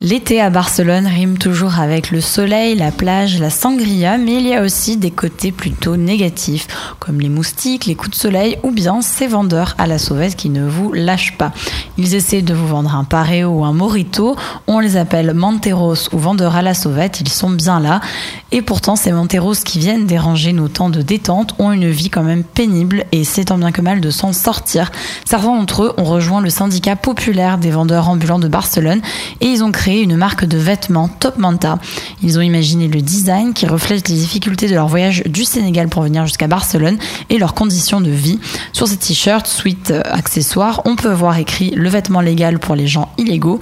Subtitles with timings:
[0.00, 4.54] L'été à Barcelone rime toujours avec le soleil, la plage, la sangria, mais il y
[4.54, 6.68] a aussi des côtés plutôt négatifs,
[7.00, 10.50] comme les moustiques, les coups de soleil ou bien ces vendeurs à la sauvette qui
[10.50, 11.50] ne vous lâchent pas.
[11.96, 14.36] Ils essaient de vous vendre un pareo ou un morito,
[14.68, 18.00] on les appelle manteros ou vendeurs à la sauvette, ils sont bien là.
[18.52, 22.22] Et pourtant, ces manteros qui viennent déranger nos temps de détente ont une vie quand
[22.22, 24.92] même pénible et c'est tant bien que mal de s'en sortir.
[25.24, 29.00] Certains d'entre eux ont rejoint le syndicat populaire des vendeurs ambulants de Barcelone
[29.40, 31.78] et ils ont créé une marque de vêtements Top Manta.
[32.22, 36.02] Ils ont imaginé le design qui reflète les difficultés de leur voyage du Sénégal pour
[36.02, 36.98] venir jusqu'à Barcelone
[37.30, 38.38] et leurs conditions de vie.
[38.72, 42.86] Sur ces t-shirts, suite euh, accessoires, on peut voir écrit le vêtement légal pour les
[42.86, 43.60] gens illégaux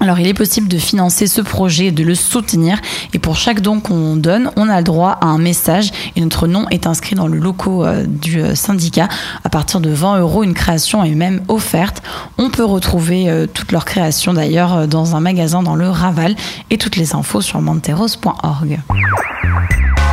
[0.00, 2.78] alors il est possible de financer ce projet, de le soutenir
[3.12, 6.46] et pour chaque don qu'on donne, on a le droit à un message et notre
[6.46, 9.08] nom est inscrit dans le loco euh, du euh, syndicat.
[9.44, 12.02] À partir de 20 euros, une création est même offerte.
[12.38, 16.36] On peut retrouver euh, toutes leurs créations d'ailleurs dans un magasin dans le Raval
[16.70, 18.76] et toutes les infos sur Radio.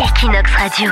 [0.00, 0.90] Equinox Radio.